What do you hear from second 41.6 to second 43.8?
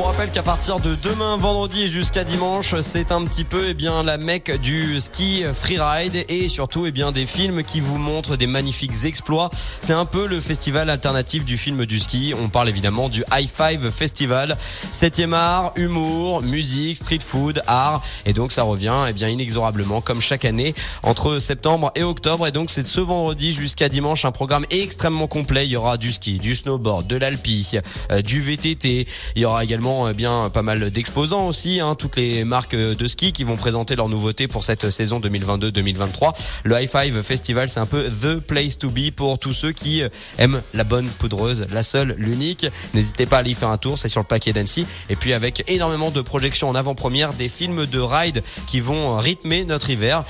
la seule, l'unique. N'hésitez pas à aller y faire un